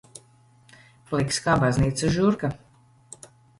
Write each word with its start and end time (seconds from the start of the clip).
Pliks 1.11 1.39
kā 1.49 1.55
baznīcas 1.65 2.17
žurka. 2.19 2.53